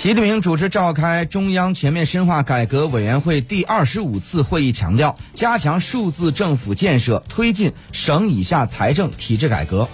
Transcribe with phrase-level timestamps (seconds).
[0.00, 9.86] 习近平主持召开中央全面深化改革委员会第二十五次会议强调加强数字政府建设推进省以下财政体制改革。